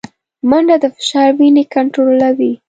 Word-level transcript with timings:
منډه 0.49 0.75
د 0.83 0.85
فشار 0.95 1.29
وینې 1.39 1.63
کنټرولوي 1.73 2.53